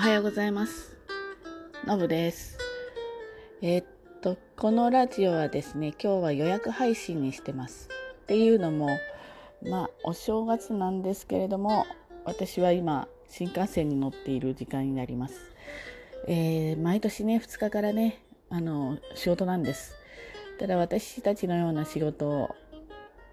[0.00, 0.96] はようございます。
[1.84, 2.56] のぶです。
[3.60, 3.86] えーっ
[4.22, 7.90] と、このラジオはですね、今日は予約配信にしてます。
[8.22, 8.88] っていうのも、
[9.62, 11.84] まあ、お正月なんですけれども、
[12.24, 15.34] 私は今、新幹線に乗っている時間になります。
[16.26, 19.92] えー毎年ね、2日からね、あの、仕事なんです。
[20.58, 22.56] ただ私たちのような仕事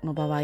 [0.04, 0.41] の場合、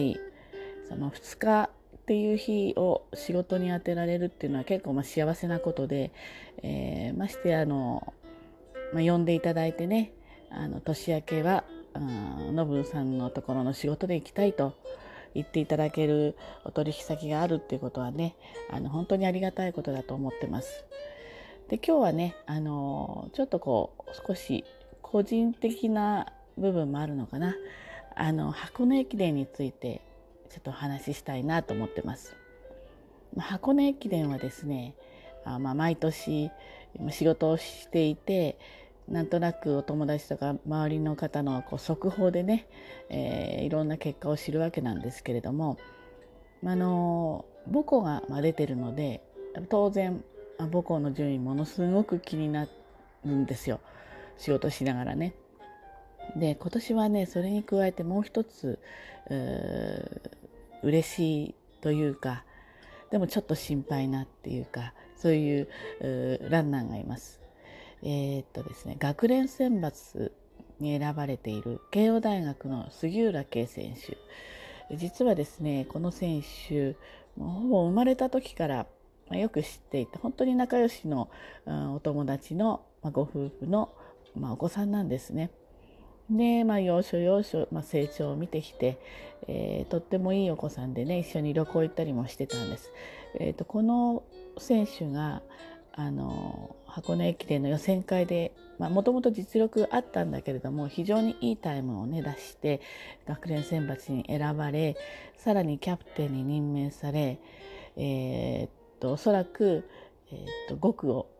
[0.87, 1.69] その2日
[2.03, 6.11] っていう日を仕事に当てられるっていうのは結構まあ幸せなことで、
[6.61, 8.13] えーましてあの、
[8.93, 10.11] まあ、呼んでいただいてね
[10.51, 11.63] あの年明けは
[11.95, 14.75] ノブさんのところの仕事で行きたいと
[15.33, 18.35] 言っていただけるお取引先があるっていうことはね
[18.69, 20.85] あの本当にありがたいことだと思ってます。
[21.69, 24.65] で今日はねあのちょっとこう少し
[25.01, 27.55] 個人的な部分もあるのかな
[28.15, 30.01] あの箱根駅伝について
[30.53, 32.35] ちょっとお話ししたいなと思ってます。
[33.35, 34.93] 箱根駅伝はですね
[35.43, 36.51] あまあ毎年
[37.09, 38.59] 仕事をしていて
[39.09, 42.67] なんとなくお友達とか周りの方のこう速報でね、
[43.09, 45.79] えーいろんな結果を知るわけなんですけれども、
[46.61, 49.23] まあの母校が出てるので
[49.69, 50.23] 当然
[50.59, 52.67] 母校の順位ものすごく気にな
[53.25, 53.79] るんですよ
[54.37, 55.33] 仕事しながらね。
[56.35, 58.77] で今年はねそれに加えてもう一つ
[60.83, 62.43] 嬉しいというか
[63.11, 65.67] でもちょっと心配なっていうかそういう
[66.01, 67.41] うランナーがいます。
[68.01, 70.31] えーっとですね学連選抜
[70.79, 74.17] に選ばれている慶応大学の杉浦圭選手
[74.97, 76.97] 実はですねこの選手
[77.37, 78.85] もうほぼ生まれた時から
[79.29, 81.29] まよく知っていて本当に仲良しの、
[81.65, 83.93] うんお友達の、まあご夫婦の、
[84.35, 85.51] まあお子さんなんですね。
[86.29, 88.97] で、まあ、要所要所、まあ、成長を見てきて、
[89.47, 92.91] えーとってもいいお子さんでね一緒に旅行行ったりもしてたんです。
[93.39, 94.23] えーとこの
[94.57, 95.41] 選手が
[95.95, 102.81] あの箱根駅伝の予選会でもともと実力あったんだけれども非常にいいタイムをね出して
[103.27, 104.95] 学連選抜に選ばれ
[105.37, 107.39] さらにキャプテンに任命され、
[107.95, 108.69] えーっ
[108.99, 109.87] とおそらく、
[110.31, 111.32] えーっと5区を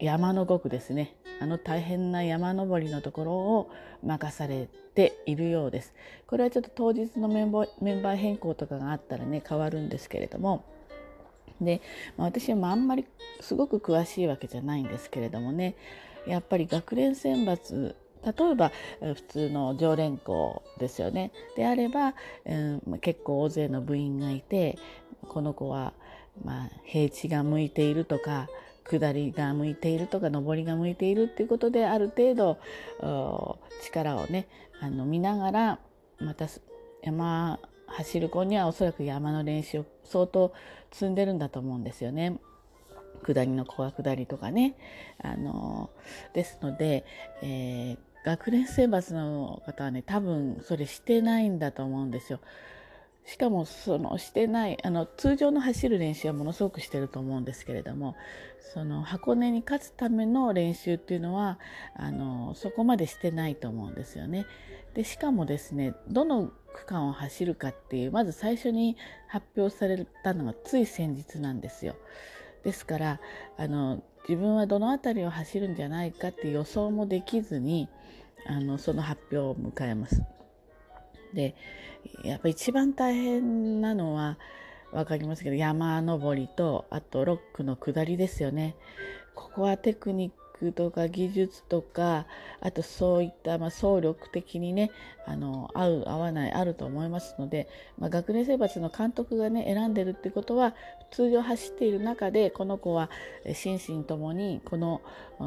[0.00, 1.16] 山の5区ですね。
[1.40, 3.70] あの大変な山登りのところを
[4.02, 5.94] 任されているようです。
[6.26, 10.64] これはちょっと当日のメンバー変更とかがあったらね変わるんですけれども。
[11.60, 11.80] で、
[12.16, 13.06] まあ、私はあんまり
[13.40, 15.76] すごく詳しいわけじゃないんですけれどもね。
[16.26, 17.94] やっぱり学連選抜
[18.24, 21.32] 例えば普通の常連校ですよね。
[21.56, 22.14] であれば、
[22.46, 24.78] うん結構大勢の部員がいて
[25.28, 25.92] この子は、
[26.42, 28.48] まあ、平地が向いているとか
[28.88, 34.46] 下りが向いているとか上りが向いているっていうことである程度力をね
[34.80, 35.78] あの見ながら
[36.18, 36.48] また
[37.02, 40.52] 山走る子にはおそらく山の練習を相当
[40.90, 42.38] 積んでるんだと思うんですよね。
[43.26, 44.74] 下りの子は下りとかね。
[45.22, 45.90] あの
[46.34, 47.04] ですので、
[47.42, 52.40] えー学連選抜の方はね多分それしてないんだと思うんですよ。
[53.26, 58.16] しかもそのしてないあの通常の走る練習はものすごくしてると思うんですけれども
[58.74, 61.58] その箱根に勝つための練習っていうのは
[61.96, 64.46] あのそこまでしてないと思うんですよね。
[64.94, 68.96] でしかもですねどの区間を走るかっていうまず最初に
[69.28, 71.96] 発表されたのがつい先日なんですよ。
[72.62, 73.20] ですから
[73.56, 77.88] あの自分はどの辺りを走るんじゃないかって予想もできずに
[78.46, 80.22] あのその発表を迎えます。
[81.34, 81.54] で
[82.22, 84.38] やっぱ一番大変なのは
[84.92, 88.76] 分かりますけど山登りとあとロックの下りですよね。
[89.34, 92.26] ここはテクニックとか技術とか
[92.60, 94.90] あとそういったまあ総力的にね
[95.26, 100.74] あの合う合わないあると思いますので、まあ、学年選抜の監督がね選んでるってことは
[101.10, 103.10] 通常走っている中でこの子は
[103.54, 105.00] 心身ともにこの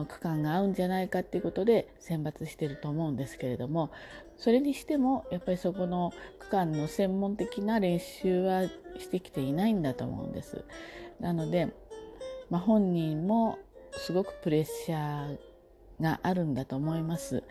[0.08, 3.92] 区間が合うんじゃないかっていうことで選抜してると思うんですけれども
[4.38, 8.68] それにしてもやっぱりそこの区間の専門的な練習は
[9.00, 10.63] してきていないんだと思うんです。
[11.20, 11.74] なので、
[12.50, 13.60] まあ、本人も
[13.98, 15.38] すごくプレッシャー
[16.02, 17.44] があるんだと思います。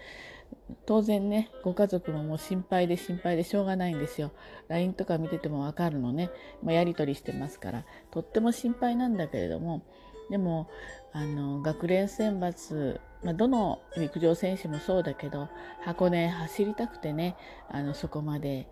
[0.85, 4.33] 当然ねご家族ももう心配で心配でしょうがないんですよ。
[4.69, 6.31] LINE とか見てても分かるのね、
[6.63, 7.85] まあ、やり取りしてますから。
[8.11, 9.83] とっても心配なんだけれども
[10.31, 10.69] でも
[11.13, 15.49] あの学連選抜、まあ、どの陸上選手もそうだけど
[15.83, 17.37] 箱根走りたくてね
[17.71, 18.69] あのそこまで、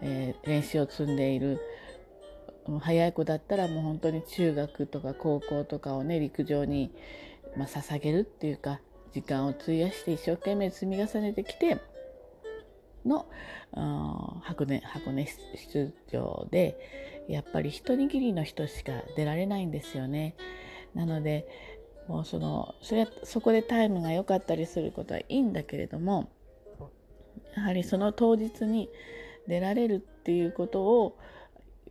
[0.00, 1.60] えー練習を積んでいる
[2.80, 6.92] 早い子だったらもう本当に中学とか高校とかをね陸上に、
[7.56, 8.80] まあ、捧げるっていうか
[9.12, 11.78] 時間を費やして一生懸命積み重ねてきて
[13.06, 13.26] の
[14.42, 15.26] 箱根箱根
[15.72, 20.36] 出場でやっぱり一握りの人しか出られないんですよね。
[20.94, 21.46] なので
[22.06, 26.30] もうそのそれそこでタイムが良かったりすることはいいんだけれども
[27.54, 28.88] やはりその当日に
[29.46, 31.18] 出られるっていうことを、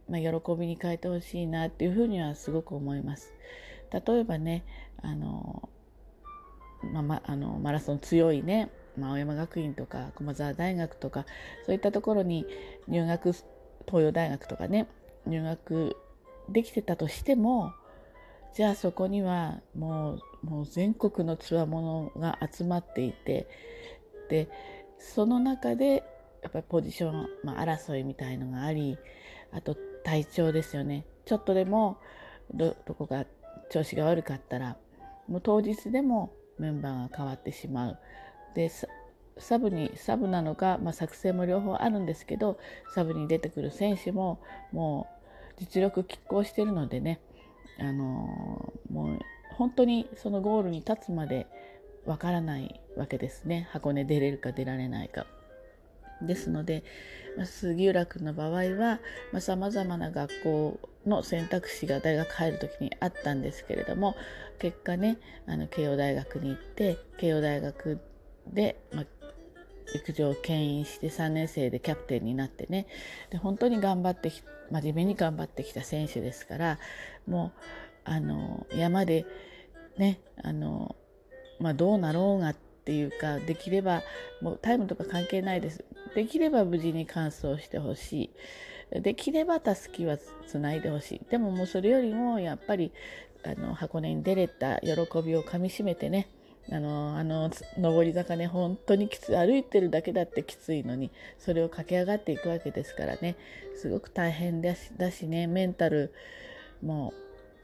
[0.09, 3.33] まあ、喜びに変えてほしいなっていうふうにはすごく思います。
[3.92, 4.65] 例えばね
[5.01, 5.69] あの、
[6.94, 11.25] まあ、まあのマラソン強いねまあ、青山学院とか駒澤大学とか
[11.65, 12.45] そういったところに
[12.88, 13.45] 入学東
[14.04, 14.88] 洋大学とかね
[15.25, 15.95] 入学
[16.50, 17.74] できてたとしても
[18.56, 23.48] じゃあそこにはもうもう全国のつわものが集まっていて
[24.30, 24.50] で
[24.98, 26.04] その中で
[26.42, 28.98] やっぱりポジション、まあ、争いみたいのがあり
[29.51, 29.75] あと
[30.07, 31.06] 体調ですよね。
[31.25, 31.98] ちょっとでも
[32.54, 33.25] どこが
[33.69, 34.77] 調子が悪かったら
[35.27, 37.98] もう当日でもメンバーが変わってしまう。
[38.56, 38.71] で
[39.38, 42.57] サブにサブなのか、まあ、作戦も両方あるんですけど
[42.95, 44.39] サブに出てくる選手も
[44.71, 45.07] も
[45.57, 47.19] う実力拮抗してるのでね
[47.77, 49.19] あのもう
[49.56, 51.48] 本当にそのゴールに立つまで
[52.06, 53.68] わからないわけですね。
[53.74, 55.27] 箱根出れるか出られないか。
[56.22, 56.84] ですので、
[57.36, 59.00] まあ、杉浦君の場合は
[59.40, 64.16] さまざ、まな学校の選択肢が大学入る時にあったんですけれども
[64.60, 68.00] 結果ねあの慶応大学に行って慶応大学
[68.48, 69.06] で、まあ、
[69.94, 72.88] 陸上を牽引して3年生でキャプテンになってね
[73.30, 74.31] で本当に頑張って
[74.72, 76.80] 真面目に頑張ってきた選手ですから
[77.28, 77.62] もう
[78.10, 79.25] あの山で
[79.98, 80.96] ねあの、
[81.60, 84.01] まあ、どうなろうがってていうかできれば
[84.42, 85.84] もうタイムとか関係ないです。
[86.16, 88.31] できれば無事に完走してほし
[88.94, 89.01] い。
[89.01, 90.18] できればたすきは
[90.48, 91.22] つないでほしい。
[91.30, 92.94] でももうそれよりもやっぱり
[93.44, 96.30] あの箱根に出れた喜びをかみしめてね。
[96.72, 99.36] あのあの上り坂ね本当にきつい。
[99.36, 103.36] 歩いてるだけだってきついのにそれを駆け上がっていくわけですからね。
[103.75, 106.13] すごく大変だしだしねメンタル
[106.81, 107.13] も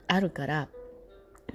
[0.06, 0.68] あるから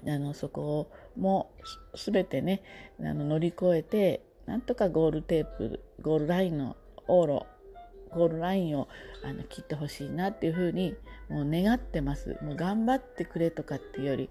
[0.08, 1.52] あのそこも
[1.96, 2.62] 全てね
[3.00, 6.76] あの乗り越えてなんとかゴールテープゴールラインの
[7.08, 7.46] 往路
[8.12, 8.88] ゴールラインを
[9.24, 10.96] あの切ってほしいなっていうふうに
[11.30, 12.38] もう願ってます。
[12.42, 14.30] もう頑張ってくれとかっていうより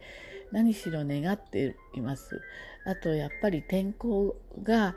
[0.50, 2.40] 何しろ願っています。
[2.84, 4.96] あとやっぱり天候が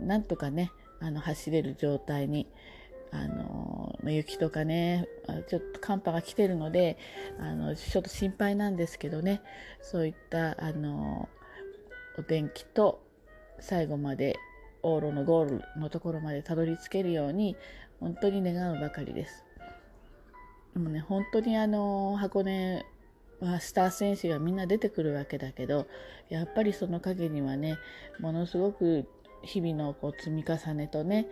[0.00, 2.48] なんとかねあの走れる状態に
[3.10, 5.06] あの雪とかね
[5.48, 6.98] ちょっと寒波が来てるので
[7.38, 9.40] あのちょっと心配なんですけどね
[9.80, 11.28] そういったあの
[12.18, 13.02] お天気と
[13.60, 14.38] 最後まで
[14.82, 17.56] 往路のゴールのところまでたどり着けるように
[18.00, 19.44] 本当に願うばかりです。
[20.74, 22.84] でもね本当にあの箱根
[23.40, 25.86] はスター選手がみんな出てくるわけだけど
[26.28, 27.78] やっぱりその陰にはね
[28.20, 29.08] ものすごく
[29.42, 31.26] 日々のこう積み重ねとね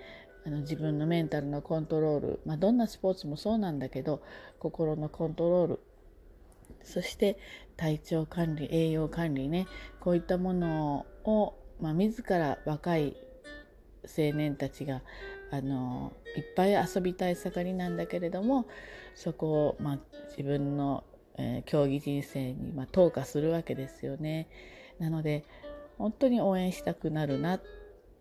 [0.47, 4.23] あの自分のメンタルのコントロール、まあ、どんなスポーツもそうなんだけど
[4.61, 5.81] 心のコントロール
[6.85, 7.37] そして
[7.77, 9.67] 体調管理栄養管理ね
[9.99, 13.17] こういったものを、まあ、自ら若い
[14.05, 15.03] 青年たちが
[15.51, 18.67] あのいっぱい遊びたい盛りなんだけれども
[19.17, 19.99] そこを、まあ、
[20.31, 21.03] 自分の、
[21.39, 24.49] えー、競技人生に、まあ、投下するわけですよね。
[25.01, 25.45] なので
[25.99, 27.61] 本当に応援したくなるな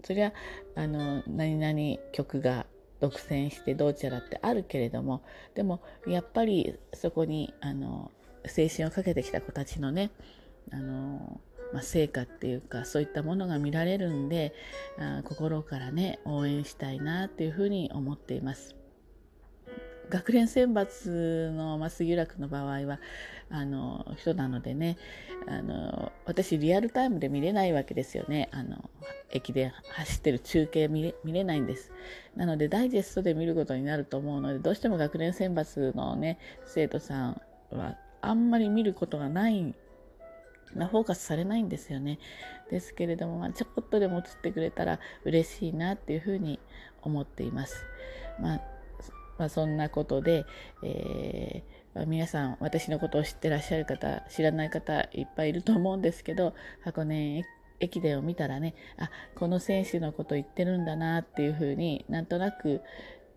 [0.04, 0.34] そりゃ
[0.76, 2.66] あの何々曲が
[3.00, 5.22] 独占してどうちゃらってあるけれども
[5.54, 8.12] でもやっぱりそこにあの
[8.46, 10.12] 青春をかけてきた子たちのね
[10.72, 11.40] あの、
[11.74, 14.54] まあ、成果っていうかそういったものが見られるんで
[14.98, 18.76] あ心からね応援したいなっていうふうに思っています。
[20.10, 23.00] 学連選抜の、まあ、杉浦君の場合は
[23.50, 24.98] あの人なのでね
[25.48, 28.90] あの私リアルタイムで見れないわけですよねあの
[29.32, 31.92] 駅で走ってる中継見れないんです
[32.36, 39.76] なのでダイジェストで見ることになると思うのでどうしても学連選抜のね生徒さんはあんまり見ることがない
[40.76, 42.20] なフォーカスされないんですよね。
[42.70, 46.60] ですけれども、まあ、ちょこっとでも映ってくれたら嬉しいなっていうふうに
[47.02, 47.76] 思っています。
[48.40, 48.75] まあ
[49.38, 50.46] まあ、そんなことで、
[50.84, 57.46] えー、皆さん私のことを知ってらっしゃる方知らない方いっぱいいると思うんですけど箱根
[57.80, 62.82] 駅伝を見たらねあこの選手のこと言ってるんだなっていうふうになんとなく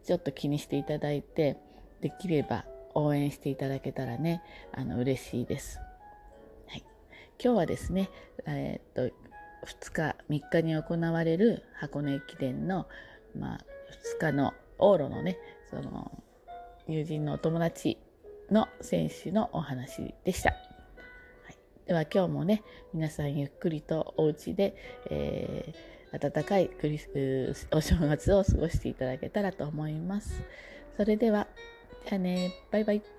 [0.04, 1.58] ちょっと気にしていただいて
[2.00, 2.64] できれば
[2.94, 5.78] 応援していただけたらねあの嬉しいです。
[6.68, 6.84] はい、
[7.42, 8.10] 今日はですね、
[8.46, 9.14] えー、っと
[9.66, 12.86] 2日3日に行われる箱根駅伝の、
[13.36, 13.58] まあ、
[14.16, 15.36] 2日の往路のね
[15.70, 16.22] その
[16.86, 17.98] 友人のお友達
[18.50, 20.50] の選手のお話でした。
[20.50, 20.56] は
[21.50, 22.62] い、では今日もね
[22.94, 24.74] 皆さんゆっくりとお家で、
[25.10, 30.42] えー、暖かいクリスお正月を過ごしていただけたらと思います。
[30.96, 31.46] それでは
[32.06, 33.17] じゃあねバイバイ。